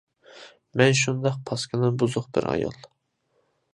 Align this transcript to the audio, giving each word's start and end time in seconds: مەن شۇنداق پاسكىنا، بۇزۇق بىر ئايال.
مەن 0.81 0.95
شۇنداق 1.01 1.37
پاسكىنا، 1.49 1.93
بۇزۇق 2.03 2.33
بىر 2.39 2.49
ئايال. 2.55 2.75